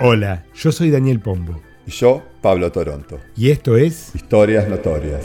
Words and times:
Hola, 0.00 0.46
yo 0.54 0.72
soy 0.72 0.90
Daniel 0.90 1.20
Pombo. 1.20 1.60
Y 1.86 1.90
yo, 1.90 2.22
Pablo 2.40 2.72
Toronto. 2.72 3.20
Y 3.36 3.50
esto 3.50 3.76
es 3.76 4.14
Historias 4.14 4.66
Notorias. 4.66 5.22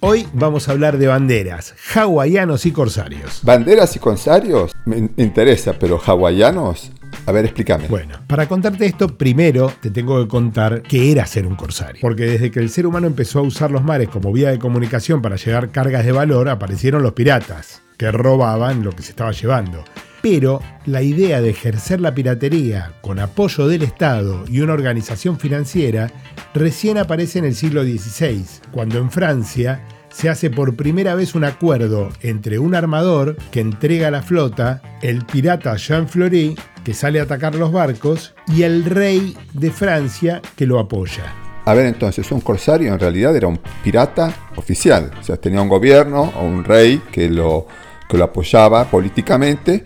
Hoy 0.00 0.28
vamos 0.34 0.68
a 0.68 0.72
hablar 0.72 0.98
de 0.98 1.06
banderas, 1.06 1.74
hawaianos 1.94 2.66
y 2.66 2.72
corsarios. 2.72 3.40
¿Banderas 3.42 3.96
y 3.96 3.98
corsarios? 3.98 4.72
Me 4.84 4.98
interesa, 5.16 5.72
pero 5.78 5.98
hawaianos. 5.98 6.92
A 7.26 7.32
ver, 7.32 7.44
explícame. 7.44 7.88
Bueno, 7.88 8.20
para 8.28 8.46
contarte 8.46 8.86
esto, 8.86 9.18
primero 9.18 9.72
te 9.80 9.90
tengo 9.90 10.22
que 10.22 10.28
contar 10.28 10.82
qué 10.82 11.10
era 11.10 11.26
ser 11.26 11.44
un 11.44 11.56
corsario. 11.56 12.00
Porque 12.00 12.24
desde 12.24 12.52
que 12.52 12.60
el 12.60 12.70
ser 12.70 12.86
humano 12.86 13.08
empezó 13.08 13.40
a 13.40 13.42
usar 13.42 13.72
los 13.72 13.82
mares 13.82 14.08
como 14.08 14.32
vía 14.32 14.50
de 14.50 14.60
comunicación 14.60 15.20
para 15.20 15.34
llevar 15.34 15.70
cargas 15.70 16.06
de 16.06 16.12
valor, 16.12 16.48
aparecieron 16.48 17.02
los 17.02 17.14
piratas, 17.14 17.82
que 17.96 18.12
robaban 18.12 18.84
lo 18.84 18.92
que 18.92 19.02
se 19.02 19.10
estaba 19.10 19.32
llevando. 19.32 19.82
Pero 20.22 20.62
la 20.86 21.02
idea 21.02 21.40
de 21.40 21.50
ejercer 21.50 22.00
la 22.00 22.14
piratería 22.14 22.92
con 23.00 23.18
apoyo 23.18 23.66
del 23.66 23.82
Estado 23.82 24.44
y 24.48 24.60
una 24.60 24.74
organización 24.74 25.38
financiera 25.38 26.10
recién 26.54 26.96
aparece 26.96 27.40
en 27.40 27.44
el 27.44 27.56
siglo 27.56 27.82
XVI, 27.82 28.44
cuando 28.70 28.98
en 28.98 29.10
Francia 29.10 29.82
se 30.10 30.28
hace 30.28 30.48
por 30.48 30.76
primera 30.76 31.14
vez 31.14 31.34
un 31.34 31.44
acuerdo 31.44 32.10
entre 32.22 32.58
un 32.58 32.74
armador 32.74 33.36
que 33.50 33.60
entrega 33.60 34.10
la 34.10 34.22
flota, 34.22 34.80
el 35.02 35.26
pirata 35.26 35.76
Jean 35.76 36.08
Fleury, 36.08 36.56
que 36.86 36.94
sale 36.94 37.18
a 37.18 37.24
atacar 37.24 37.56
los 37.56 37.72
barcos, 37.72 38.32
y 38.46 38.62
el 38.62 38.84
rey 38.84 39.36
de 39.52 39.72
Francia 39.72 40.40
que 40.54 40.66
lo 40.66 40.78
apoya. 40.78 41.34
A 41.64 41.74
ver, 41.74 41.86
entonces, 41.86 42.30
un 42.30 42.40
corsario 42.40 42.92
en 42.92 43.00
realidad 43.00 43.34
era 43.34 43.48
un 43.48 43.58
pirata 43.82 44.32
oficial. 44.54 45.10
O 45.18 45.22
sea, 45.24 45.36
tenía 45.36 45.60
un 45.60 45.68
gobierno 45.68 46.32
o 46.36 46.44
un 46.44 46.62
rey 46.62 47.02
que 47.10 47.28
lo, 47.28 47.66
que 48.08 48.16
lo 48.16 48.22
apoyaba 48.22 48.84
políticamente 48.84 49.84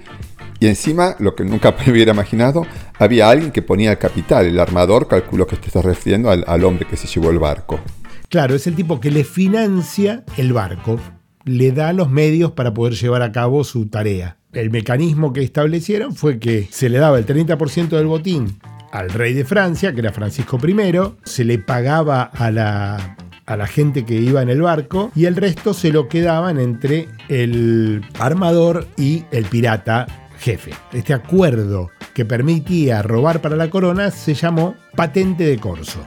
y 0.58 0.66
encima, 0.66 1.16
lo 1.20 1.34
que 1.34 1.42
nunca 1.42 1.74
me 1.86 1.90
hubiera 1.90 2.12
imaginado, 2.12 2.66
había 2.98 3.30
alguien 3.30 3.50
que 3.50 3.62
ponía 3.62 3.92
el 3.92 3.98
capital, 3.98 4.44
el 4.44 4.60
armador, 4.60 5.08
calculo 5.08 5.46
que 5.46 5.56
te 5.56 5.68
estás 5.68 5.86
refiriendo 5.86 6.30
al, 6.30 6.44
al 6.46 6.62
hombre 6.64 6.86
que 6.86 6.98
se 6.98 7.06
llevó 7.06 7.30
el 7.30 7.38
barco. 7.38 7.80
Claro, 8.28 8.54
es 8.54 8.66
el 8.66 8.76
tipo 8.76 9.00
que 9.00 9.10
le 9.10 9.24
financia 9.24 10.22
el 10.36 10.52
barco, 10.52 11.00
le 11.44 11.72
da 11.72 11.92
los 11.92 12.10
medios 12.10 12.52
para 12.52 12.74
poder 12.74 12.94
llevar 12.94 13.22
a 13.22 13.32
cabo 13.32 13.64
su 13.64 13.86
tarea. 13.86 14.36
El 14.52 14.70
mecanismo 14.70 15.32
que 15.32 15.42
establecieron 15.42 16.14
fue 16.14 16.38
que 16.38 16.68
se 16.70 16.88
le 16.88 16.98
daba 16.98 17.18
el 17.18 17.26
30% 17.26 17.88
del 17.88 18.06
botín 18.06 18.58
al 18.90 19.10
rey 19.10 19.34
de 19.34 19.44
Francia, 19.44 19.92
que 19.92 20.00
era 20.00 20.12
Francisco 20.12 20.58
I, 20.66 20.92
se 21.24 21.44
le 21.44 21.58
pagaba 21.58 22.22
a 22.22 22.50
la, 22.50 23.16
a 23.46 23.56
la 23.56 23.66
gente 23.66 24.04
que 24.04 24.14
iba 24.14 24.42
en 24.42 24.48
el 24.48 24.62
barco 24.62 25.12
y 25.14 25.26
el 25.26 25.36
resto 25.36 25.74
se 25.74 25.92
lo 25.92 26.08
quedaban 26.08 26.58
entre 26.58 27.08
el 27.28 28.02
armador 28.18 28.86
y 28.96 29.24
el 29.30 29.44
pirata 29.44 30.06
jefe. 30.38 30.72
Este 30.92 31.14
acuerdo 31.14 31.90
que 32.14 32.24
permitía 32.24 33.02
robar 33.02 33.40
para 33.40 33.56
la 33.56 33.70
corona 33.70 34.10
se 34.10 34.34
llamó 34.34 34.74
patente 34.96 35.44
de 35.44 35.58
corso. 35.58 36.04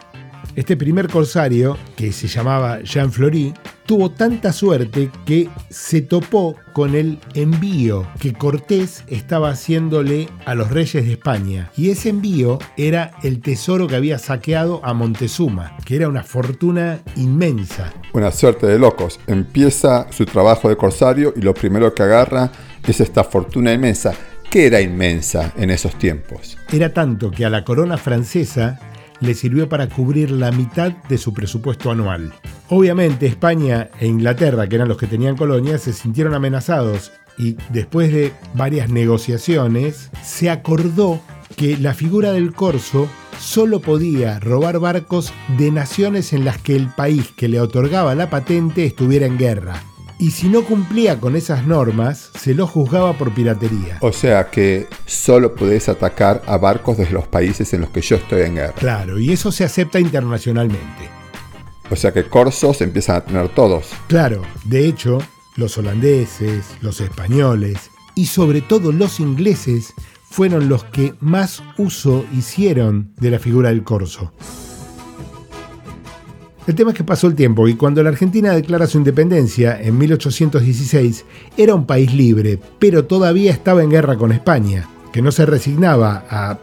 Este 0.55 0.77
primer 0.77 1.07
corsario, 1.07 1.77
que 1.95 2.11
se 2.11 2.27
llamaba 2.27 2.81
Jean 2.83 3.11
Fleury, 3.11 3.53
tuvo 3.87 4.11
tanta 4.11 4.53
suerte 4.53 5.09
que 5.25 5.49
se 5.69 6.01
topó 6.01 6.55
con 6.73 6.93
el 6.93 7.17
envío 7.33 8.07
que 8.19 8.33
Cortés 8.33 9.03
estaba 9.07 9.49
haciéndole 9.49 10.29
a 10.45 10.53
los 10.53 10.69
reyes 10.69 11.05
de 11.05 11.13
España. 11.13 11.71
Y 11.75 11.89
ese 11.89 12.09
envío 12.09 12.59
era 12.77 13.13
el 13.23 13.41
tesoro 13.41 13.87
que 13.87 13.95
había 13.95 14.19
saqueado 14.19 14.79
a 14.83 14.93
Montezuma, 14.93 15.75
que 15.85 15.95
era 15.95 16.07
una 16.07 16.23
fortuna 16.23 16.99
inmensa. 17.15 17.91
Una 18.13 18.31
suerte 18.31 18.67
de 18.67 18.77
locos. 18.77 19.19
Empieza 19.25 20.11
su 20.11 20.25
trabajo 20.25 20.69
de 20.69 20.77
corsario 20.77 21.33
y 21.35 21.41
lo 21.41 21.55
primero 21.55 21.95
que 21.95 22.03
agarra 22.03 22.51
es 22.87 22.99
esta 22.99 23.23
fortuna 23.23 23.73
inmensa. 23.73 24.13
¿Qué 24.51 24.67
era 24.67 24.79
inmensa 24.81 25.51
en 25.57 25.71
esos 25.71 25.97
tiempos? 25.97 26.59
Era 26.71 26.93
tanto 26.93 27.31
que 27.31 27.43
a 27.43 27.49
la 27.49 27.63
corona 27.65 27.97
francesa 27.97 28.79
le 29.23 29.33
sirvió 29.33 29.69
para 29.69 29.89
cubrir 29.89 30.31
la 30.31 30.51
mitad 30.51 30.91
de 31.09 31.17
su 31.17 31.33
presupuesto 31.33 31.91
anual. 31.91 32.33
Obviamente 32.69 33.25
España 33.25 33.89
e 33.99 34.07
Inglaterra, 34.07 34.67
que 34.67 34.75
eran 34.75 34.87
los 34.87 34.97
que 34.97 35.07
tenían 35.07 35.37
colonias, 35.37 35.81
se 35.81 35.93
sintieron 35.93 36.33
amenazados 36.33 37.11
y 37.37 37.57
después 37.69 38.11
de 38.11 38.33
varias 38.53 38.89
negociaciones 38.89 40.11
se 40.23 40.49
acordó 40.49 41.21
que 41.55 41.77
la 41.77 41.93
figura 41.93 42.31
del 42.31 42.53
corso 42.53 43.07
solo 43.39 43.79
podía 43.79 44.39
robar 44.39 44.79
barcos 44.79 45.33
de 45.57 45.71
naciones 45.71 46.33
en 46.33 46.45
las 46.45 46.57
que 46.57 46.75
el 46.75 46.87
país 46.87 47.31
que 47.35 47.47
le 47.47 47.59
otorgaba 47.59 48.15
la 48.15 48.29
patente 48.29 48.85
estuviera 48.85 49.25
en 49.25 49.37
guerra 49.37 49.83
y 50.19 50.31
si 50.31 50.47
no 50.47 50.63
cumplía 50.63 51.19
con 51.19 51.35
esas 51.35 51.65
normas, 51.65 52.31
se 52.39 52.53
lo 52.53 52.67
juzgaba 52.67 53.17
por 53.17 53.33
piratería. 53.33 53.97
O 54.01 54.11
sea 54.11 54.49
que 54.49 54.87
solo 55.05 55.55
podés 55.55 55.89
atacar 55.89 56.41
a 56.45 56.57
barcos 56.57 56.97
de 56.97 57.09
los 57.09 57.27
países 57.27 57.73
en 57.73 57.81
los 57.81 57.89
que 57.89 58.01
yo 58.01 58.15
estoy 58.15 58.41
en 58.41 58.55
guerra. 58.55 58.73
Claro, 58.73 59.19
y 59.19 59.31
eso 59.31 59.51
se 59.51 59.63
acepta 59.63 59.99
internacionalmente. 59.99 61.09
O 61.89 61.95
sea 61.95 62.13
que 62.13 62.23
corsos 62.23 62.81
empiezan 62.81 63.17
a 63.17 63.21
tener 63.21 63.49
todos. 63.49 63.91
Claro, 64.07 64.41
de 64.65 64.87
hecho, 64.87 65.19
los 65.55 65.77
holandeses, 65.77 66.65
los 66.81 67.01
españoles 67.01 67.91
y 68.15 68.27
sobre 68.27 68.61
todo 68.61 68.91
los 68.91 69.19
ingleses 69.19 69.93
fueron 70.23 70.69
los 70.69 70.83
que 70.85 71.13
más 71.19 71.61
uso 71.77 72.25
hicieron 72.33 73.13
de 73.19 73.31
la 73.31 73.39
figura 73.39 73.69
del 73.69 73.83
corso. 73.83 74.33
El 76.65 76.75
tema 76.75 76.91
es 76.91 76.97
que 76.97 77.03
pasó 77.03 77.27
el 77.27 77.35
tiempo 77.35 77.67
y 77.67 77.75
cuando 77.75 78.01
la 78.01 78.09
Argentina 78.09 78.53
declara 78.53 78.87
su 78.87 78.97
independencia 78.97 79.77
en 79.81 79.97
1816 79.97 81.25
era 81.57 81.75
un 81.75 81.85
país 81.85 82.13
libre, 82.13 82.57
pero 82.79 83.03
todavía 83.03 83.51
estaba 83.51 83.83
en 83.83 83.89
guerra 83.89 84.17
con 84.17 84.31
España, 84.31 84.87
que 85.11 85.21
no 85.21 85.33
se 85.33 85.45
resignaba 85.45 86.23
a 86.29 86.57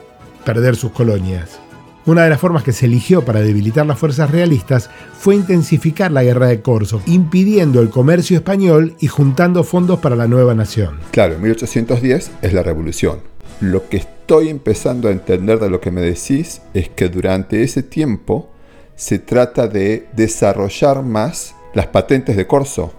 perder 0.46 0.76
sus 0.76 0.92
colonias. 0.92 1.58
Una 2.06 2.24
de 2.24 2.30
las 2.30 2.40
formas 2.40 2.62
que 2.62 2.72
se 2.72 2.86
eligió 2.86 3.26
para 3.26 3.40
debilitar 3.40 3.84
las 3.84 3.98
fuerzas 3.98 4.30
realistas 4.30 4.88
fue 5.18 5.34
intensificar 5.34 6.10
la 6.10 6.24
guerra 6.24 6.46
de 6.46 6.62
Corso, 6.62 7.02
impidiendo 7.04 7.82
el 7.82 7.90
comercio 7.90 8.38
español 8.38 8.94
y 9.00 9.06
juntando 9.06 9.64
fondos 9.64 10.00
para 10.00 10.16
la 10.16 10.26
nueva 10.26 10.54
nación. 10.54 10.98
Claro, 11.10 11.34
en 11.34 11.42
1810 11.42 12.30
es 12.40 12.52
la 12.54 12.62
revolución. 12.62 13.18
Lo 13.60 13.86
que 13.90 13.98
estoy 13.98 14.48
empezando 14.48 15.08
a 15.08 15.12
entender 15.12 15.58
de 15.58 15.68
lo 15.68 15.82
que 15.82 15.90
me 15.90 16.00
decís 16.00 16.62
es 16.72 16.88
que 16.88 17.10
durante 17.10 17.62
ese 17.62 17.82
tiempo 17.82 18.48
se 19.00 19.18
trata 19.18 19.66
de 19.66 20.08
desarrollar 20.12 21.02
más 21.02 21.54
las 21.72 21.86
patentes 21.86 22.36
de 22.36 22.46
corso. 22.46 22.92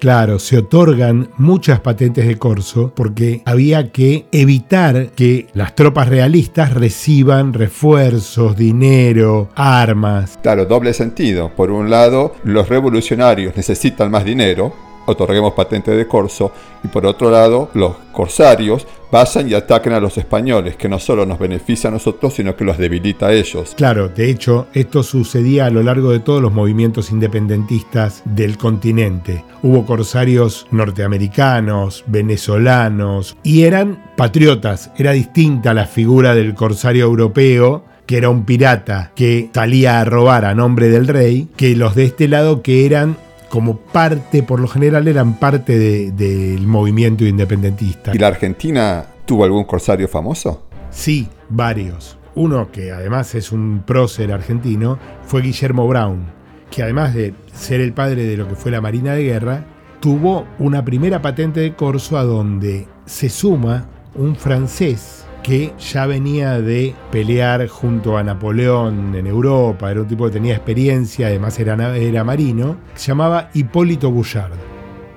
Claro, 0.00 0.38
se 0.38 0.58
otorgan 0.58 1.28
muchas 1.36 1.80
patentes 1.80 2.26
de 2.26 2.38
corso 2.38 2.92
porque 2.94 3.42
había 3.44 3.92
que 3.92 4.26
evitar 4.32 5.10
que 5.10 5.46
las 5.52 5.74
tropas 5.74 6.08
realistas 6.08 6.72
reciban 6.72 7.52
refuerzos, 7.52 8.56
dinero, 8.56 9.50
armas. 9.54 10.38
Claro, 10.42 10.64
doble 10.64 10.94
sentido. 10.94 11.50
Por 11.54 11.70
un 11.70 11.90
lado, 11.90 12.34
los 12.42 12.70
revolucionarios 12.70 13.54
necesitan 13.54 14.10
más 14.10 14.24
dinero, 14.24 14.74
otorguemos 15.06 15.52
patente 15.52 15.90
de 15.90 16.06
corso, 16.06 16.52
y 16.82 16.88
por 16.88 17.06
otro 17.06 17.30
lado, 17.30 17.70
los 17.74 17.96
corsarios 18.12 18.86
vayan 19.10 19.48
y 19.48 19.54
ataquen 19.54 19.92
a 19.92 20.00
los 20.00 20.18
españoles, 20.18 20.76
que 20.76 20.88
no 20.88 20.98
solo 20.98 21.24
nos 21.24 21.38
beneficia 21.38 21.88
a 21.88 21.92
nosotros, 21.92 22.34
sino 22.34 22.56
que 22.56 22.64
los 22.64 22.78
debilita 22.78 23.26
a 23.26 23.32
ellos. 23.32 23.74
Claro, 23.76 24.08
de 24.08 24.28
hecho, 24.28 24.66
esto 24.74 25.04
sucedía 25.04 25.66
a 25.66 25.70
lo 25.70 25.84
largo 25.84 26.10
de 26.10 26.18
todos 26.18 26.42
los 26.42 26.52
movimientos 26.52 27.12
independentistas 27.12 28.22
del 28.24 28.58
continente. 28.58 29.44
Hubo 29.62 29.86
corsarios 29.86 30.66
norteamericanos, 30.72 32.02
venezolanos, 32.08 33.36
y 33.44 33.62
eran 33.62 34.12
patriotas. 34.16 34.90
Era 34.98 35.12
distinta 35.12 35.74
la 35.74 35.86
figura 35.86 36.34
del 36.34 36.54
corsario 36.54 37.04
europeo 37.04 37.84
que 38.06 38.18
era 38.18 38.28
un 38.28 38.44
pirata 38.44 39.12
que 39.14 39.48
salía 39.54 40.00
a 40.00 40.04
robar 40.04 40.44
a 40.44 40.54
nombre 40.54 40.88
del 40.88 41.08
rey, 41.08 41.48
que 41.56 41.74
los 41.74 41.94
de 41.94 42.04
este 42.04 42.28
lado 42.28 42.62
que 42.62 42.84
eran 42.84 43.16
como 43.54 43.76
parte, 43.76 44.42
por 44.42 44.58
lo 44.58 44.66
general 44.66 45.06
eran 45.06 45.38
parte 45.38 46.10
del 46.10 46.66
movimiento 46.66 47.24
independentista. 47.24 48.10
¿Y 48.12 48.18
la 48.18 48.26
Argentina 48.26 49.06
tuvo 49.26 49.44
algún 49.44 49.62
corsario 49.62 50.08
famoso? 50.08 50.66
Sí, 50.90 51.28
varios. 51.50 52.18
Uno 52.34 52.72
que 52.72 52.90
además 52.90 53.32
es 53.36 53.52
un 53.52 53.84
prócer 53.86 54.32
argentino 54.32 54.98
fue 55.24 55.40
Guillermo 55.40 55.86
Brown, 55.86 56.24
que 56.68 56.82
además 56.82 57.14
de 57.14 57.32
ser 57.52 57.80
el 57.80 57.92
padre 57.92 58.24
de 58.24 58.36
lo 58.36 58.48
que 58.48 58.56
fue 58.56 58.72
la 58.72 58.80
Marina 58.80 59.14
de 59.14 59.22
Guerra, 59.22 59.64
tuvo 60.00 60.46
una 60.58 60.84
primera 60.84 61.22
patente 61.22 61.60
de 61.60 61.76
corso 61.76 62.18
a 62.18 62.24
donde 62.24 62.88
se 63.06 63.28
suma 63.28 63.86
un 64.16 64.34
francés 64.34 65.26
que 65.44 65.74
ya 65.78 66.06
venía 66.06 66.58
de 66.62 66.94
pelear 67.12 67.68
junto 67.68 68.16
a 68.16 68.24
Napoleón 68.24 69.14
en 69.14 69.26
Europa, 69.26 69.90
era 69.90 70.00
un 70.00 70.08
tipo 70.08 70.24
que 70.24 70.32
tenía 70.32 70.54
experiencia, 70.54 71.26
además 71.26 71.60
era, 71.60 71.96
era 71.98 72.24
marino, 72.24 72.78
se 72.94 73.08
llamaba 73.08 73.50
Hipólito 73.52 74.10
Bouchard. 74.10 74.54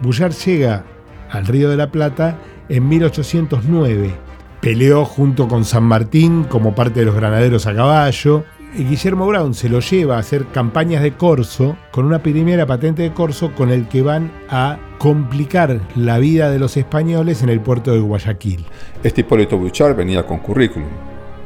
Bouchard 0.02 0.34
llega 0.34 0.84
al 1.32 1.48
Río 1.48 1.70
de 1.70 1.78
la 1.78 1.92
Plata 1.92 2.38
en 2.68 2.90
1809. 2.90 4.12
Peleó 4.60 5.06
junto 5.06 5.48
con 5.48 5.64
San 5.64 5.84
Martín 5.84 6.44
como 6.44 6.76
parte 6.76 7.00
de 7.00 7.06
los 7.06 7.16
granaderos 7.16 7.66
a 7.66 7.74
caballo. 7.74 8.44
Guillermo 8.76 9.26
Brown 9.28 9.54
se 9.54 9.70
lo 9.70 9.80
lleva 9.80 10.18
a 10.18 10.20
hacer 10.20 10.46
campañas 10.48 11.02
de 11.02 11.14
corso 11.14 11.78
con 11.92 12.06
una 12.06 12.22
primera 12.22 12.66
patente 12.66 13.02
de 13.02 13.14
corso 13.14 13.54
con 13.56 13.70
el 13.70 13.88
que 13.88 14.02
van 14.02 14.32
a 14.50 14.78
complicar 14.98 15.80
la 15.96 16.20
vida 16.20 16.52
de 16.52 16.60
los 16.60 16.78
españoles 16.78 17.42
en 17.44 17.50
el 17.50 17.62
puerto 17.62 17.92
de 17.92 18.00
Guayaquil. 18.00 18.66
Este 19.04 19.22
Hipólito 19.22 19.58
Bouchard 19.58 19.96
venía 19.96 20.26
con 20.26 20.40
currículum. 20.40 20.90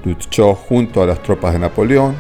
Luchó 0.04 0.56
junto 0.56 1.04
a 1.04 1.06
las 1.06 1.22
tropas 1.22 1.54
de 1.54 1.60
Napoleón, 1.60 2.16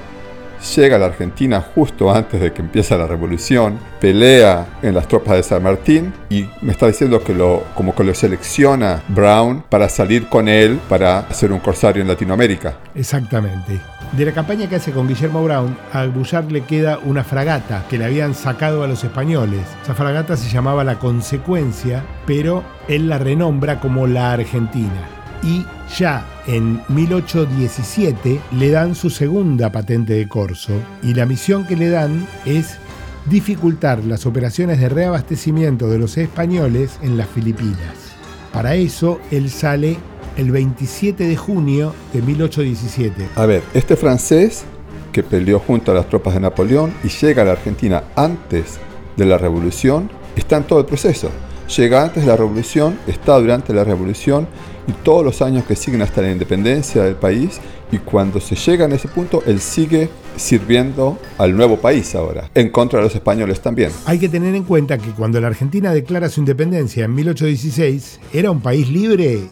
llega 0.75 0.95
a 0.95 0.99
la 0.99 1.07
Argentina 1.07 1.61
justo 1.61 2.13
antes 2.13 2.39
de 2.39 2.53
que 2.53 2.61
empiece 2.61 2.97
la 2.97 3.07
revolución, 3.07 3.79
pelea 3.99 4.67
en 4.81 4.93
las 4.93 5.07
tropas 5.07 5.35
de 5.35 5.43
San 5.43 5.63
Martín 5.63 6.13
y 6.29 6.45
me 6.61 6.71
está 6.71 6.87
diciendo 6.87 7.23
que 7.23 7.33
lo, 7.33 7.63
como 7.75 7.95
que 7.95 8.03
lo 8.03 8.13
selecciona 8.13 9.01
Brown 9.09 9.63
para 9.69 9.89
salir 9.89 10.27
con 10.27 10.47
él 10.47 10.79
para 10.89 11.19
hacer 11.19 11.51
un 11.51 11.59
corsario 11.59 12.01
en 12.01 12.07
Latinoamérica. 12.07 12.77
Exactamente. 12.95 13.81
De 14.11 14.25
la 14.25 14.33
campaña 14.33 14.67
que 14.67 14.75
hace 14.75 14.91
con 14.91 15.07
Guillermo 15.07 15.41
Brown, 15.43 15.77
a 15.93 16.05
Bouchard 16.05 16.51
le 16.51 16.65
queda 16.65 16.99
una 17.05 17.23
fragata 17.23 17.85
que 17.89 17.97
le 17.97 18.05
habían 18.05 18.35
sacado 18.35 18.83
a 18.83 18.87
los 18.87 19.03
españoles. 19.05 19.61
Esa 19.83 19.93
fragata 19.93 20.35
se 20.35 20.49
llamaba 20.49 20.83
La 20.83 20.99
Consecuencia, 20.99 22.03
pero 22.25 22.63
él 22.89 23.07
la 23.07 23.19
renombra 23.19 23.79
como 23.79 24.07
La 24.07 24.33
Argentina. 24.33 25.20
Y 25.43 25.65
ya 25.97 26.25
en 26.47 26.81
1817 26.89 28.39
le 28.51 28.69
dan 28.69 28.95
su 28.95 29.09
segunda 29.09 29.71
patente 29.71 30.13
de 30.13 30.27
corso 30.27 30.73
y 31.01 31.13
la 31.13 31.25
misión 31.25 31.65
que 31.65 31.75
le 31.75 31.89
dan 31.89 32.27
es 32.45 32.77
dificultar 33.25 34.03
las 34.03 34.25
operaciones 34.25 34.79
de 34.79 34.89
reabastecimiento 34.89 35.88
de 35.88 35.99
los 35.99 36.17
españoles 36.17 36.99
en 37.01 37.17
las 37.17 37.27
Filipinas. 37.27 38.11
Para 38.53 38.75
eso 38.75 39.19
él 39.31 39.49
sale 39.49 39.97
el 40.38 40.51
27 40.51 41.27
de 41.27 41.35
junio 41.35 41.93
de 42.13 42.21
1817. 42.21 43.29
A 43.35 43.45
ver, 43.45 43.63
este 43.73 43.95
francés 43.95 44.63
que 45.11 45.23
peleó 45.23 45.59
junto 45.59 45.91
a 45.91 45.95
las 45.95 46.07
tropas 46.07 46.33
de 46.33 46.39
Napoleón 46.39 46.93
y 47.03 47.09
llega 47.09 47.41
a 47.41 47.45
la 47.45 47.51
Argentina 47.51 48.03
antes 48.15 48.79
de 49.17 49.25
la 49.25 49.38
revolución, 49.38 50.09
está 50.35 50.57
en 50.57 50.63
todo 50.63 50.79
el 50.79 50.85
proceso. 50.85 51.29
Llega 51.77 52.03
antes 52.03 52.23
de 52.23 52.27
la 52.27 52.35
revolución, 52.35 53.00
está 53.07 53.39
durante 53.39 53.73
la 53.73 53.85
revolución 53.85 54.45
y 54.88 54.91
todos 54.91 55.23
los 55.23 55.41
años 55.41 55.63
que 55.63 55.77
siguen 55.77 56.01
hasta 56.01 56.21
la 56.21 56.29
independencia 56.29 57.03
del 57.03 57.15
país 57.15 57.62
y 57.94 57.97
cuando 58.00 58.41
se 58.41 58.56
llega 58.56 58.85
a 58.85 58.89
ese 58.89 59.07
punto, 59.07 59.41
él 59.45 59.62
sigue 59.62 60.09
sirviendo 60.35 61.18
al 61.38 61.56
nuevo 61.56 61.77
país 61.77 62.13
ahora, 62.13 62.50
en 62.56 62.69
contra 62.71 63.00
de 63.00 63.06
los 63.06 63.15
españoles 63.15 63.62
también. 63.62 63.91
Hay 64.06 64.19
que 64.19 64.27
tener 64.27 64.53
en 64.53 64.63
cuenta 64.63 64.97
que 64.97 65.12
cuando 65.12 65.39
la 65.39 65.47
Argentina 65.47 65.94
declara 65.94 66.27
su 66.27 66.41
independencia 66.41 67.06
en 67.06 67.15
1816, 67.15 68.19
era 68.33 68.51
un 68.51 68.59
país 68.59 68.89
libre 68.89 69.44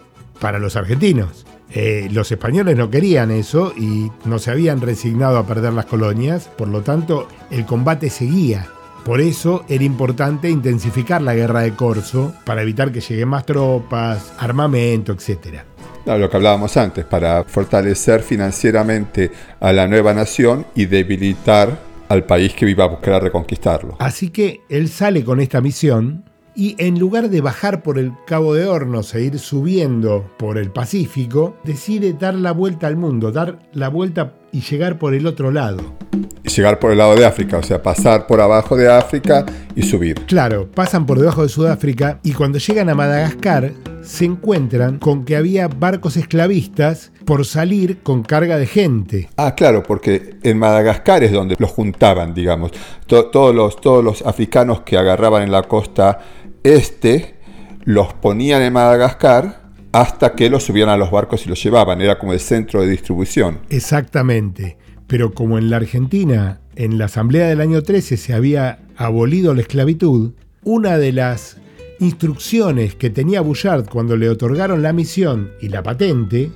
para 0.42 0.60
los 0.60 0.76
argentinos. 0.76 1.46
Eh, 1.72 2.10
los 2.12 2.32
españoles 2.32 2.76
no 2.76 2.90
querían 2.90 3.32
eso 3.32 3.74
y 3.78 4.12
no 4.26 4.40
se 4.40 4.52
habían 4.52 4.82
resignado 4.82 5.38
a 5.38 5.48
perder 5.48 5.72
las 5.72 5.86
colonias, 5.86 6.50
por 6.58 6.68
lo 6.68 6.82
tanto 6.82 7.28
el 7.50 7.66
combate 7.66 8.10
seguía. 8.10 8.68
Por 9.10 9.22
eso 9.22 9.66
era 9.68 9.84
importante 9.84 10.52
intensificar 10.52 11.20
la 11.20 11.34
guerra 11.34 11.62
de 11.62 11.74
Corso 11.74 12.36
para 12.46 12.62
evitar 12.62 12.92
que 12.92 13.02
lleguen 13.02 13.30
más 13.30 13.44
tropas, 13.44 14.34
armamento, 14.38 15.14
etc. 15.14 15.64
lo 16.06 16.30
que 16.30 16.38
hablábamos 16.38 16.78
antes, 16.78 17.06
para 17.06 17.44
fortalecer 17.44 18.22
financieramente 18.22 19.32
a 19.60 19.74
la 19.74 19.88
nueva 19.88 20.14
nación 20.14 20.68
y 20.76 20.86
debilitar 20.86 21.80
al 22.08 22.24
país 22.26 22.54
que 22.54 22.70
iba 22.70 22.84
a 22.84 22.88
buscar 22.88 23.24
reconquistarlo. 23.24 23.96
Así 23.98 24.30
que 24.30 24.62
él 24.70 24.90
sale 24.90 25.24
con 25.24 25.40
esta 25.40 25.60
misión 25.60 26.24
y 26.54 26.76
en 26.78 27.00
lugar 27.00 27.32
de 27.32 27.42
bajar 27.42 27.82
por 27.82 27.98
el 27.98 28.14
Cabo 28.28 28.54
de 28.54 28.68
Hornos 28.68 29.16
e 29.16 29.24
ir 29.24 29.40
subiendo 29.40 30.30
por 30.38 30.60
el 30.60 30.70
Pacífico, 30.70 31.58
decide 31.64 32.14
dar 32.14 32.36
la 32.36 32.52
vuelta 32.52 32.86
al 32.86 32.96
mundo, 32.96 33.32
dar 33.32 33.58
la 33.74 33.90
vuelta 33.90 34.36
y 34.52 34.62
llegar 34.62 34.98
por 34.98 35.14
el 35.14 35.28
otro 35.28 35.52
lado. 35.52 35.98
Llegar 36.44 36.80
por 36.80 36.92
el 36.92 36.98
lado 36.98 37.16
de 37.16 37.26
África, 37.26 37.58
o 37.58 37.64
sea, 37.64 37.82
pasar 37.82 38.26
por 38.28 38.42
abajo 38.42 38.76
de 38.76 38.92
África 38.92 39.46
y 39.76 39.84
subir. 39.84 40.16
Claro, 40.26 40.70
pasan 40.72 41.06
por 41.06 41.20
debajo 41.20 41.44
de 41.44 41.50
Sudáfrica 41.50 42.20
y 42.24 42.34
cuando 42.34 42.58
llegan 42.58 42.90
a 42.90 42.96
Madagascar 42.96 43.72
se 44.02 44.26
encuentran 44.26 44.98
con 44.98 45.26
que 45.26 45.36
había 45.36 45.68
barcos 45.68 46.18
esclavistas 46.18 47.12
por 47.26 47.46
salir 47.46 48.00
con 48.02 48.24
carga 48.24 48.58
de 48.58 48.66
gente. 48.66 49.30
Ah, 49.38 49.54
claro, 49.54 49.84
porque 49.84 50.38
en 50.42 50.58
Madagascar 50.58 51.24
es 51.24 51.32
donde 51.32 51.56
los 51.60 51.70
juntaban, 51.70 52.34
digamos. 52.34 52.72
todos, 53.06 53.54
los, 53.54 53.80
todos 53.80 54.04
los 54.04 54.22
africanos 54.24 54.82
que 54.82 54.98
agarraban 54.98 55.44
en 55.44 55.52
la 55.52 55.64
costa 55.64 56.20
este 56.64 57.36
los 57.84 58.14
ponían 58.14 58.62
en 58.62 58.74
Madagascar 58.74 59.59
hasta 59.92 60.34
que 60.34 60.50
los 60.50 60.64
subían 60.64 60.90
a 60.90 60.98
los 60.98 61.12
barcos 61.12 61.46
y 61.46 61.50
los 61.50 61.62
llevaban. 61.64 62.02
Era 62.02 62.20
como 62.20 62.34
el 62.34 62.40
centro 62.40 62.82
de 62.82 62.88
distribución. 62.90 63.60
Exactamente. 63.70 64.78
Pero 65.08 65.34
como 65.34 65.58
en 65.58 65.70
la 65.70 65.78
Argentina, 65.78 66.62
en 66.76 66.98
la 66.98 67.06
Asamblea 67.06 67.48
del 67.48 67.62
año 67.62 67.82
13 67.82 68.18
se 68.18 68.34
había 68.34 68.80
abolido 68.96 69.54
la 69.54 69.62
esclavitud, 69.62 70.34
una 70.64 70.98
de 70.98 71.12
las 71.12 71.58
instrucciones 72.00 72.96
que 72.96 73.10
tenía 73.10 73.42
Bouchard 73.42 73.90
cuando 73.90 74.16
le 74.16 74.30
otorgaron 74.30 74.84
la 74.84 74.94
misión 74.94 75.52
y 75.62 75.70
la 75.70 75.84
patente 75.84 76.52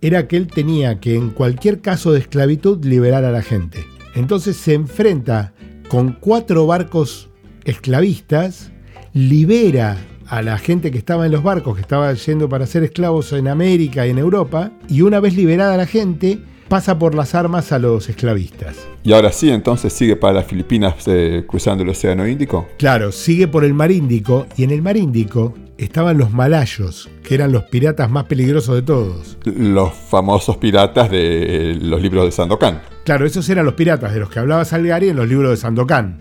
era 0.00 0.28
que 0.28 0.36
él 0.36 0.46
tenía 0.46 1.00
que 1.00 1.16
en 1.16 1.30
cualquier 1.30 1.80
caso 1.80 2.12
de 2.12 2.20
esclavitud 2.20 2.84
liberar 2.84 3.24
a 3.24 3.32
la 3.32 3.42
gente. 3.42 3.84
Entonces 4.14 4.56
se 4.56 4.74
enfrenta 4.74 5.52
con 5.88 6.12
cuatro 6.12 6.66
barcos 6.66 7.28
esclavistas 7.64 8.72
libera 9.12 9.98
a 10.28 10.42
la 10.42 10.58
gente 10.58 10.90
que 10.90 10.98
estaba 10.98 11.26
en 11.26 11.32
los 11.32 11.42
barcos, 11.42 11.74
que 11.76 11.82
estaba 11.82 12.12
yendo 12.12 12.48
para 12.48 12.66
ser 12.66 12.82
esclavos 12.84 13.32
en 13.32 13.48
América 13.48 14.06
y 14.06 14.10
en 14.10 14.18
Europa, 14.18 14.70
y 14.88 15.02
una 15.02 15.20
vez 15.20 15.34
liberada 15.34 15.76
la 15.76 15.86
gente, 15.86 16.38
pasa 16.68 16.98
por 16.98 17.14
las 17.14 17.34
armas 17.34 17.72
a 17.72 17.78
los 17.78 18.08
esclavistas. 18.08 18.76
Y 19.04 19.12
ahora 19.12 19.32
sí, 19.32 19.50
entonces 19.50 19.92
sigue 19.92 20.16
para 20.16 20.34
las 20.34 20.46
Filipinas 20.46 20.94
eh, 21.06 21.44
cruzando 21.46 21.84
el 21.84 21.90
Océano 21.90 22.26
Índico. 22.26 22.66
Claro, 22.78 23.12
sigue 23.12 23.48
por 23.48 23.64
el 23.64 23.74
Mar 23.74 23.90
Índico, 23.90 24.46
y 24.56 24.64
en 24.64 24.70
el 24.70 24.82
Mar 24.82 24.96
Índico 24.96 25.54
estaban 25.78 26.18
los 26.18 26.32
malayos, 26.32 27.08
que 27.22 27.34
eran 27.34 27.52
los 27.52 27.64
piratas 27.64 28.10
más 28.10 28.24
peligrosos 28.24 28.74
de 28.74 28.82
todos. 28.82 29.38
Los 29.44 29.92
famosos 29.92 30.56
piratas 30.56 31.10
de 31.10 31.78
los 31.80 32.00
libros 32.00 32.24
de 32.24 32.32
Sandokan. 32.32 32.80
Claro, 33.04 33.26
esos 33.26 33.48
eran 33.48 33.64
los 33.64 33.74
piratas 33.74 34.12
de 34.12 34.20
los 34.20 34.30
que 34.30 34.38
hablaba 34.38 34.64
Salgari 34.64 35.10
en 35.10 35.16
los 35.16 35.28
libros 35.28 35.50
de 35.50 35.56
Sandokan. 35.56 36.18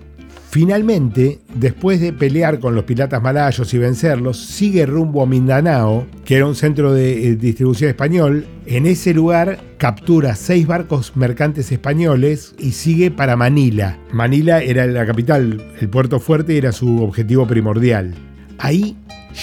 Finalmente, 0.56 1.42
después 1.54 2.00
de 2.00 2.14
pelear 2.14 2.62
con 2.62 2.76
los 2.76 2.86
piratas 2.86 3.22
malayos 3.22 3.74
y 3.74 3.78
vencerlos, 3.78 4.38
sigue 4.38 4.86
rumbo 4.86 5.22
a 5.22 5.26
Mindanao, 5.26 6.08
que 6.24 6.38
era 6.38 6.46
un 6.46 6.56
centro 6.56 6.94
de 6.94 7.28
eh, 7.28 7.36
distribución 7.36 7.90
español. 7.90 8.48
En 8.66 8.86
ese 8.86 9.14
lugar 9.14 9.60
captura 9.78 10.34
seis 10.36 10.66
barcos 10.66 11.12
mercantes 11.18 11.74
españoles 11.74 12.56
y 12.58 12.72
sigue 12.72 13.12
para 13.12 13.36
Manila. 13.36 14.00
Manila 14.14 14.62
era 14.62 14.88
la 14.88 15.06
capital, 15.06 15.62
el 15.78 15.90
puerto 15.90 16.22
fuerte 16.22 16.58
era 16.58 16.72
su 16.72 17.04
objetivo 17.04 17.46
primordial. 17.46 18.14
Ahí 18.58 18.96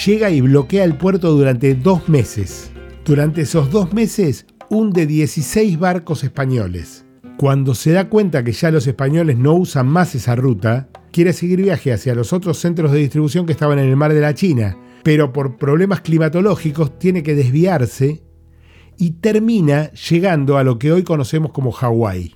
llega 0.07 0.31
y 0.31 0.41
bloquea 0.41 0.83
el 0.83 0.95
puerto 0.95 1.29
durante 1.29 1.75
dos 1.75 2.09
meses. 2.09 2.71
Durante 3.05 3.41
esos 3.41 3.69
dos 3.69 3.93
meses 3.93 4.47
hunde 4.67 5.05
16 5.05 5.77
barcos 5.77 6.23
españoles. 6.23 7.02
Cuando 7.37 7.73
se 7.73 7.91
da 7.91 8.09
cuenta 8.09 8.43
que 8.43 8.51
ya 8.51 8.71
los 8.71 8.85
españoles 8.85 9.37
no 9.37 9.53
usan 9.53 9.87
más 9.87 10.13
esa 10.15 10.35
ruta, 10.35 10.87
quiere 11.11 11.33
seguir 11.33 11.61
viaje 11.61 11.91
hacia 11.91 12.15
los 12.15 12.31
otros 12.31 12.59
centros 12.59 12.91
de 12.91 12.99
distribución 12.99 13.45
que 13.45 13.53
estaban 13.53 13.79
en 13.79 13.89
el 13.89 13.95
mar 13.95 14.13
de 14.13 14.21
la 14.21 14.33
China, 14.33 14.77
pero 15.03 15.33
por 15.33 15.57
problemas 15.57 16.01
climatológicos 16.01 16.97
tiene 16.99 17.23
que 17.23 17.35
desviarse 17.35 18.23
y 18.97 19.11
termina 19.11 19.91
llegando 19.91 20.57
a 20.57 20.63
lo 20.63 20.77
que 20.77 20.91
hoy 20.91 21.03
conocemos 21.03 21.51
como 21.51 21.71
Hawái. 21.71 22.35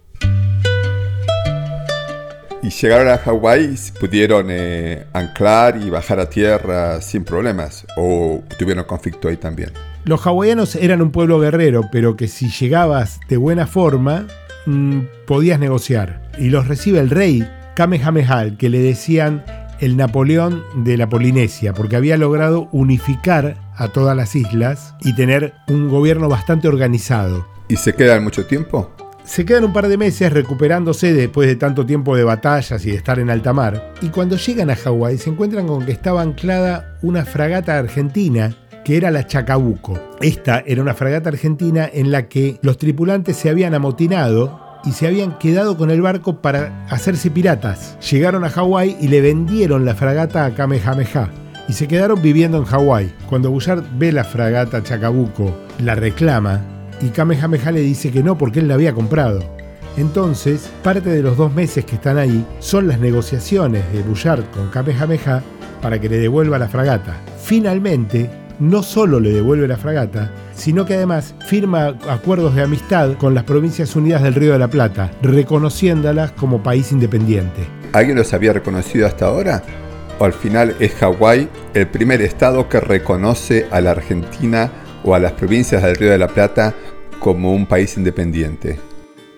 Y 2.63 2.70
llegaron 2.70 3.08
a 3.08 3.20
Hawái, 3.20 3.75
pudieron 4.00 4.48
eh, 4.50 5.06
anclar 5.13 5.77
y 5.77 5.92
bajar 5.92 6.20
a 6.20 6.27
tierra 6.27 7.01
sin 7.01 7.24
problemas, 7.24 7.86
o 7.96 8.42
tuvieron 8.58 8.84
conflicto 8.86 9.27
ahí 9.30 9.38
también. 9.38 9.72
Los 10.06 10.25
hawaianos 10.25 10.75
eran 10.75 11.01
un 11.01 11.12
pueblo 11.12 11.39
guerrero, 11.39 11.84
pero 11.92 12.16
que 12.16 12.27
si 12.27 12.50
llegabas 12.50 13.20
de 13.30 13.38
buena 13.38 13.68
forma, 13.68 14.25
mm, 14.67 15.00
podías 15.25 15.59
negociar. 15.59 16.21
Y 16.38 16.50
los 16.50 16.67
recibe 16.67 17.00
el 17.00 17.09
rey 17.09 17.47
Kamehameha, 17.75 18.57
que 18.57 18.69
le 18.69 18.79
decían 18.79 19.43
el 19.79 19.97
Napoleón 19.97 20.63
de 20.75 20.97
la 20.97 21.09
Polinesia, 21.09 21.74
porque 21.74 21.95
había 21.95 22.17
logrado 22.17 22.69
unificar 22.71 23.57
a 23.75 23.89
todas 23.89 24.15
las 24.15 24.36
islas 24.36 24.95
y 25.01 25.15
tener 25.15 25.53
un 25.67 25.89
gobierno 25.89 26.29
bastante 26.29 26.67
organizado. 26.67 27.47
¿Y 27.67 27.75
se 27.75 27.93
quedan 27.93 28.24
mucho 28.24 28.45
tiempo? 28.45 28.91
Se 29.24 29.45
quedan 29.45 29.65
un 29.65 29.74
par 29.74 29.89
de 29.89 29.97
meses 29.97 30.31
recuperándose 30.31 31.13
después 31.13 31.50
de 31.50 31.57
tanto 31.57 31.86
tiempo 31.86 32.15
de 32.15 32.24
batallas 32.24 32.86
y 32.86 32.91
de 32.91 32.95
estar 32.95 33.19
en 33.19 33.29
alta 33.29 33.51
mar. 33.51 33.93
Y 34.01 34.07
cuando 34.07 34.38
llegan 34.38 34.69
a 34.69 34.75
Hawái 34.75 35.17
se 35.17 35.29
encuentran 35.29 35.67
con 35.67 35.86
que 35.86 35.91
estaba 35.91 36.21
anclada 36.21 36.97
una 37.01 37.25
fragata 37.25 37.77
argentina 37.77 38.55
que 38.88 38.96
era 38.96 39.12
la 39.12 39.27
Chacabuco. 39.27 40.00
Esta 40.22 40.63
era 40.65 40.82
una 40.82 40.94
fragata 40.94 41.27
argentina 41.27 41.89
en 41.91 42.10
la 42.10 42.29
que 42.29 42.58
los 42.62 42.77
tripulantes 42.77 43.36
se 43.36 43.50
habían 43.50 43.74
amotinado 43.74 44.79
y 44.86 44.94
se 44.94 45.08
habían 45.08 45.38
quedado 45.39 45.75
con 45.75 45.91
el 45.91 46.01
barco 46.01 46.41
para 46.41 46.86
hacerse 46.89 47.29
piratas. 47.29 47.98
Llegaron 48.10 48.46
a 48.46 48.50
Hawái 48.50 48.96
y 49.01 49.10
le 49.10 49.20
vendieron 49.20 49.84
la 49.84 49.94
fragata 49.94 50.46
a 50.46 50.56
Kamehameha 50.56 51.29
y 51.67 51.74
se 51.74 51.89
quedaron 51.89 52.22
viviendo 52.22 52.60
en 52.60 52.63
Hawái. 52.63 53.13
Cuando 53.27 53.51
Bouchard 53.51 53.84
ve 53.98 54.13
la 54.13 54.24
fragata 54.24 54.82
Chacabuco, 54.82 55.53
la 55.84 55.94
reclama 55.94 56.62
y 57.01 57.10
Kamehameha 57.10 57.74
le 57.74 57.82
dice 57.82 58.10
que 58.10 58.24
no 58.24 58.38
porque 58.38 58.62
él 58.62 58.70
la 58.70 58.75
había 58.75 58.94
comprado. 58.94 59.44
Entonces, 59.98 60.72
parte 60.82 61.10
de 61.10 61.24
los 61.24 61.36
dos 61.36 61.53
meses 61.53 61.84
que 61.84 61.96
están 61.96 62.17
ahí 62.17 62.46
son 62.60 62.88
las 62.88 63.01
negociaciones 63.01 63.84
de 63.91 64.01
Bouchard 64.03 64.46
con 64.51 64.70
Kamehameha 64.70 65.44
para 65.82 66.00
que 66.00 66.08
le 66.08 66.20
devuelva 66.20 66.58
la 66.58 66.70
fragata. 66.70 67.17
Finalmente, 67.44 68.29
no 68.60 68.84
solo 68.84 69.20
le 69.20 69.32
devuelve 69.32 69.68
la 69.68 69.78
fragata, 69.78 70.32
sino 70.54 70.86
que 70.86 70.96
además 70.96 71.36
firma 71.46 71.98
acuerdos 72.10 72.56
de 72.56 72.64
amistad 72.64 73.14
con 73.18 73.34
las 73.34 73.44
Provincias 73.44 73.96
Unidas 73.96 74.24
del 74.24 74.36
Río 74.36 74.54
de 74.54 74.60
la 74.60 74.70
Plata, 74.70 75.12
reconociéndolas 75.22 76.32
como 76.32 76.64
país 76.64 76.92
independiente. 76.92 77.68
¿Alguien 77.94 78.18
los 78.18 78.34
había 78.34 78.54
reconocido 78.54 79.08
hasta 79.08 79.28
ahora? 79.28 79.64
¿O 80.20 80.26
al 80.26 80.34
final 80.34 80.76
es 80.80 80.94
Hawái 80.96 81.48
el 81.74 81.88
primer 81.88 82.22
estado 82.22 82.68
que 82.70 82.80
reconoce 82.80 83.68
a 83.72 83.82
la 83.82 83.92
Argentina 83.92 84.72
o 85.04 85.14
a 85.14 85.20
las 85.20 85.34
provincias 85.34 85.84
del 85.84 85.96
Río 85.96 86.12
de 86.12 86.18
la 86.18 86.28
Plata 86.28 86.74
como 87.20 87.54
un 87.54 87.66
país 87.66 87.98
independiente? 87.98 88.80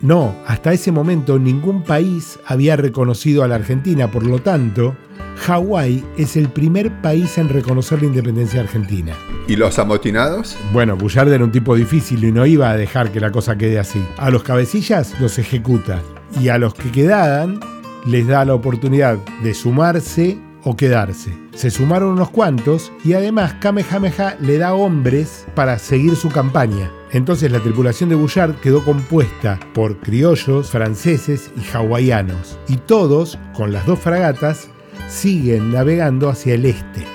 No, 0.01 0.33
hasta 0.47 0.71
ese 0.71 0.93
momento 0.93 1.37
ningún 1.39 1.83
país 1.83 2.39
había 2.45 2.77
reconocido 2.77 3.43
a 3.43 3.49
la 3.49 3.55
Argentina, 3.55 4.09
por 4.09 4.25
lo 4.25 4.39
tanto, 4.39 4.95
Hawái 5.39 6.05
es 6.17 6.37
el 6.37 6.47
primer 6.49 7.01
país 7.01 7.37
en 7.37 7.49
reconocer 7.49 8.01
la 8.01 8.07
independencia 8.07 8.61
argentina. 8.61 9.13
¿Y 9.47 9.57
los 9.57 9.77
amotinados? 9.77 10.57
Bueno, 10.71 10.95
Bullard 10.95 11.33
era 11.33 11.43
un 11.43 11.51
tipo 11.51 11.75
difícil 11.75 12.23
y 12.23 12.31
no 12.31 12.45
iba 12.45 12.69
a 12.69 12.77
dejar 12.77 13.11
que 13.11 13.19
la 13.19 13.31
cosa 13.31 13.57
quede 13.57 13.77
así. 13.77 14.01
A 14.17 14.29
los 14.29 14.43
cabecillas 14.43 15.19
los 15.19 15.37
ejecuta 15.37 16.01
y 16.39 16.47
a 16.47 16.57
los 16.57 16.73
que 16.75 16.91
quedaban 16.91 17.59
les 18.05 18.25
da 18.25 18.45
la 18.45 18.53
oportunidad 18.53 19.17
de 19.43 19.53
sumarse 19.53 20.37
o 20.63 20.77
quedarse. 20.77 21.33
Se 21.55 21.71
sumaron 21.71 22.11
unos 22.11 22.29
cuantos 22.29 22.91
y 23.03 23.13
además 23.13 23.55
Kamehameha 23.59 24.37
le 24.39 24.57
da 24.57 24.73
hombres 24.73 25.45
para 25.55 25.77
seguir 25.77 26.15
su 26.15 26.29
campaña. 26.29 26.89
Entonces 27.11 27.51
la 27.51 27.59
tripulación 27.59 28.09
de 28.09 28.15
Bullard 28.15 28.55
quedó 28.55 28.83
compuesta 28.85 29.59
por 29.73 29.97
criollos, 29.97 30.69
franceses 30.69 31.51
y 31.57 31.75
hawaianos. 31.75 32.59
Y 32.67 32.77
todos, 32.77 33.39
con 33.55 33.73
las 33.73 33.85
dos 33.87 33.99
fragatas, 33.99 34.69
siguen 35.07 35.71
navegando 35.71 36.29
hacia 36.29 36.53
el 36.53 36.65
este. 36.65 37.05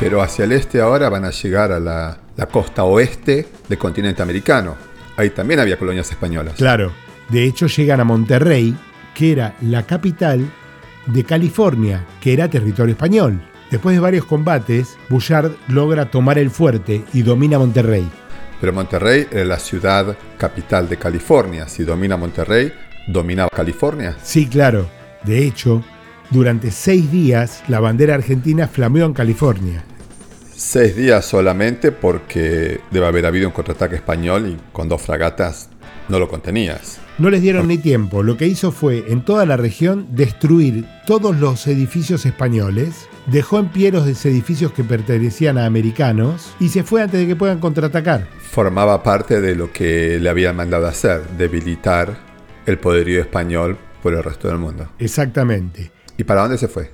Pero 0.00 0.22
hacia 0.22 0.46
el 0.46 0.52
este 0.52 0.80
ahora 0.80 1.10
van 1.10 1.26
a 1.26 1.30
llegar 1.30 1.70
a 1.70 1.78
la, 1.78 2.18
la 2.36 2.46
costa 2.46 2.84
oeste 2.84 3.46
del 3.68 3.78
continente 3.78 4.22
americano. 4.22 4.76
Ahí 5.16 5.30
también 5.30 5.60
había 5.60 5.78
colonias 5.78 6.10
españolas. 6.10 6.54
Claro, 6.54 6.92
de 7.28 7.44
hecho 7.44 7.66
llegan 7.66 8.00
a 8.00 8.04
Monterrey, 8.04 8.74
que 9.14 9.32
era 9.32 9.54
la 9.60 9.84
capital 9.84 10.50
de 11.06 11.24
California, 11.24 12.06
que 12.20 12.32
era 12.32 12.48
territorio 12.48 12.92
español. 12.92 13.40
Después 13.74 13.96
de 13.96 14.00
varios 14.00 14.24
combates, 14.24 14.96
Bullard 15.08 15.50
logra 15.66 16.08
tomar 16.08 16.38
el 16.38 16.48
fuerte 16.48 17.02
y 17.12 17.22
domina 17.22 17.58
Monterrey. 17.58 18.08
Pero 18.60 18.72
Monterrey 18.72 19.26
era 19.32 19.44
la 19.44 19.58
ciudad 19.58 20.16
capital 20.38 20.88
de 20.88 20.96
California. 20.96 21.66
Si 21.66 21.82
domina 21.82 22.16
Monterrey, 22.16 22.72
¿domina 23.08 23.48
California? 23.48 24.16
Sí, 24.22 24.46
claro. 24.46 24.88
De 25.24 25.44
hecho, 25.44 25.82
durante 26.30 26.70
seis 26.70 27.10
días 27.10 27.64
la 27.66 27.80
bandera 27.80 28.14
argentina 28.14 28.68
flameó 28.68 29.06
en 29.06 29.12
California. 29.12 29.82
Seis 30.54 30.94
días 30.94 31.24
solamente 31.24 31.90
porque 31.90 32.80
debe 32.92 33.06
haber 33.06 33.26
habido 33.26 33.48
un 33.48 33.52
contraataque 33.52 33.96
español 33.96 34.46
y 34.46 34.72
con 34.72 34.88
dos 34.88 35.02
fragatas 35.02 35.68
no 36.08 36.18
lo 36.18 36.28
contenías. 36.28 37.00
No 37.18 37.30
les 37.30 37.42
dieron 37.42 37.68
ni 37.68 37.78
tiempo. 37.78 38.22
Lo 38.22 38.36
que 38.36 38.46
hizo 38.46 38.72
fue, 38.72 39.04
en 39.08 39.24
toda 39.24 39.46
la 39.46 39.56
región, 39.56 40.08
destruir 40.10 40.84
todos 41.06 41.36
los 41.38 41.66
edificios 41.66 42.26
españoles, 42.26 43.08
dejó 43.26 43.58
en 43.60 43.68
pie 43.68 43.92
los 43.92 44.06
edificios 44.26 44.72
que 44.72 44.82
pertenecían 44.82 45.56
a 45.56 45.66
americanos 45.66 46.54
y 46.58 46.70
se 46.70 46.82
fue 46.82 47.02
antes 47.02 47.20
de 47.20 47.26
que 47.26 47.36
puedan 47.36 47.60
contraatacar. 47.60 48.26
Formaba 48.40 49.02
parte 49.02 49.40
de 49.40 49.54
lo 49.54 49.72
que 49.72 50.18
le 50.18 50.28
habían 50.28 50.56
mandado 50.56 50.86
hacer, 50.86 51.22
debilitar 51.38 52.18
el 52.66 52.78
poderío 52.78 53.20
español 53.20 53.78
por 54.02 54.14
el 54.14 54.22
resto 54.22 54.48
del 54.48 54.58
mundo. 54.58 54.88
Exactamente. 54.98 55.92
¿Y 56.16 56.24
para 56.24 56.42
dónde 56.42 56.58
se 56.58 56.68
fue? 56.68 56.90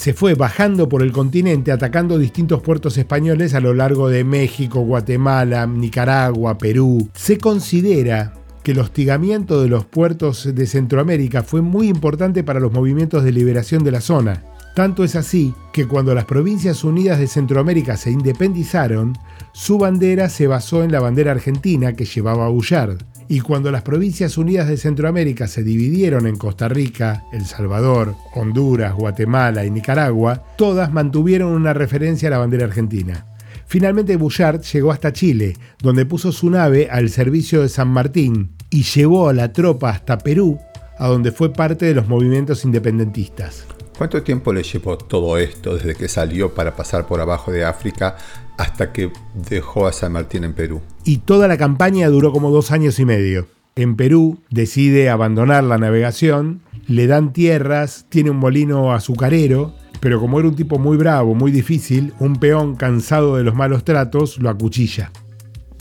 Se 0.00 0.14
fue 0.14 0.32
bajando 0.32 0.88
por 0.88 1.02
el 1.02 1.12
continente 1.12 1.72
atacando 1.72 2.16
distintos 2.16 2.62
puertos 2.62 2.96
españoles 2.96 3.52
a 3.52 3.60
lo 3.60 3.74
largo 3.74 4.08
de 4.08 4.24
México, 4.24 4.80
Guatemala, 4.80 5.66
Nicaragua, 5.66 6.56
Perú. 6.56 7.10
Se 7.12 7.36
considera 7.36 8.32
que 8.62 8.72
el 8.72 8.78
hostigamiento 8.78 9.60
de 9.60 9.68
los 9.68 9.84
puertos 9.84 10.54
de 10.54 10.66
Centroamérica 10.66 11.42
fue 11.42 11.60
muy 11.60 11.88
importante 11.88 12.42
para 12.42 12.60
los 12.60 12.72
movimientos 12.72 13.24
de 13.24 13.32
liberación 13.32 13.84
de 13.84 13.90
la 13.90 14.00
zona. 14.00 14.42
Tanto 14.74 15.04
es 15.04 15.16
así 15.16 15.52
que 15.70 15.86
cuando 15.86 16.14
las 16.14 16.24
Provincias 16.24 16.82
Unidas 16.82 17.18
de 17.18 17.26
Centroamérica 17.26 17.98
se 17.98 18.10
independizaron, 18.10 19.12
su 19.52 19.76
bandera 19.76 20.30
se 20.30 20.46
basó 20.46 20.82
en 20.82 20.92
la 20.92 21.00
bandera 21.00 21.32
argentina 21.32 21.92
que 21.92 22.06
llevaba 22.06 22.48
Bullard. 22.48 23.02
Y 23.32 23.42
cuando 23.42 23.70
las 23.70 23.82
Provincias 23.82 24.36
Unidas 24.38 24.66
de 24.66 24.76
Centroamérica 24.76 25.46
se 25.46 25.62
dividieron 25.62 26.26
en 26.26 26.36
Costa 26.36 26.68
Rica, 26.68 27.26
El 27.32 27.46
Salvador, 27.46 28.16
Honduras, 28.34 28.92
Guatemala 28.92 29.64
y 29.64 29.70
Nicaragua, 29.70 30.42
todas 30.58 30.92
mantuvieron 30.92 31.52
una 31.52 31.72
referencia 31.72 32.26
a 32.26 32.32
la 32.32 32.38
bandera 32.38 32.64
argentina. 32.64 33.26
Finalmente 33.66 34.16
Bouchard 34.16 34.62
llegó 34.62 34.90
hasta 34.90 35.12
Chile, 35.12 35.56
donde 35.80 36.06
puso 36.06 36.32
su 36.32 36.50
nave 36.50 36.88
al 36.90 37.08
servicio 37.08 37.62
de 37.62 37.68
San 37.68 37.86
Martín 37.86 38.50
y 38.68 38.82
llevó 38.82 39.28
a 39.28 39.32
la 39.32 39.52
tropa 39.52 39.90
hasta 39.90 40.18
Perú, 40.18 40.58
a 40.98 41.06
donde 41.06 41.30
fue 41.30 41.52
parte 41.52 41.86
de 41.86 41.94
los 41.94 42.08
movimientos 42.08 42.64
independentistas. 42.64 43.64
¿Cuánto 44.00 44.22
tiempo 44.22 44.54
le 44.54 44.62
llevó 44.62 44.96
todo 44.96 45.36
esto 45.36 45.76
desde 45.76 45.94
que 45.94 46.08
salió 46.08 46.54
para 46.54 46.74
pasar 46.74 47.06
por 47.06 47.20
abajo 47.20 47.52
de 47.52 47.66
África 47.66 48.16
hasta 48.56 48.92
que 48.92 49.12
dejó 49.50 49.86
a 49.86 49.92
San 49.92 50.12
Martín 50.12 50.42
en 50.44 50.54
Perú? 50.54 50.80
Y 51.04 51.18
toda 51.18 51.46
la 51.46 51.58
campaña 51.58 52.08
duró 52.08 52.32
como 52.32 52.50
dos 52.50 52.70
años 52.70 52.98
y 52.98 53.04
medio. 53.04 53.46
En 53.76 53.96
Perú 53.96 54.38
decide 54.48 55.10
abandonar 55.10 55.64
la 55.64 55.76
navegación, 55.76 56.62
le 56.86 57.06
dan 57.08 57.34
tierras, 57.34 58.06
tiene 58.08 58.30
un 58.30 58.38
molino 58.38 58.94
azucarero, 58.94 59.74
pero 60.00 60.18
como 60.18 60.40
era 60.40 60.48
un 60.48 60.56
tipo 60.56 60.78
muy 60.78 60.96
bravo, 60.96 61.34
muy 61.34 61.50
difícil, 61.50 62.14
un 62.20 62.36
peón 62.36 62.76
cansado 62.76 63.36
de 63.36 63.44
los 63.44 63.54
malos 63.54 63.84
tratos 63.84 64.38
lo 64.38 64.48
acuchilla. 64.48 65.12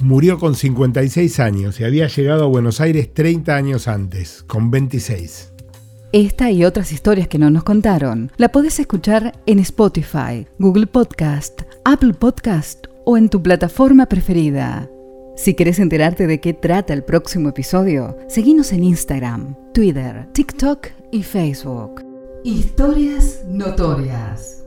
Murió 0.04 0.40
con 0.40 0.56
56 0.56 1.40
años 1.40 1.80
y 1.80 1.86
había 1.86 2.08
llegado 2.08 2.44
a 2.44 2.48
Buenos 2.48 2.82
Aires 2.82 3.14
30 3.14 3.56
años 3.56 3.88
antes, 3.88 4.44
con 4.46 4.72
26. 4.72 5.54
Esta 6.12 6.50
y 6.50 6.66
otras 6.66 6.92
historias 6.92 7.28
que 7.28 7.38
no 7.38 7.52
nos 7.52 7.64
contaron 7.64 8.32
la 8.38 8.50
podés 8.50 8.80
escuchar 8.80 9.34
en 9.46 9.60
Spotify, 9.60 10.48
Google 10.58 10.88
Podcast, 10.88 11.62
Apple 11.86 12.16
Podcast 12.16 12.88
o 13.06 13.16
en 13.16 13.30
tu 13.30 13.44
plataforma 13.44 14.08
preferida. 14.08 14.90
Si 15.36 15.54
querés 15.54 15.78
enterarte 15.78 16.26
de 16.26 16.42
qué 16.42 16.56
trata 16.56 16.96
el 16.96 17.04
próximo 17.04 17.50
episodio, 17.50 18.18
seguinos 18.28 18.74
en 18.74 18.86
Instagram, 18.86 19.56
Twitter, 19.72 20.28
TikTok 20.34 20.88
y 21.12 21.22
Facebook. 21.22 22.04
Historias 22.44 23.44
notorias. 23.48 24.66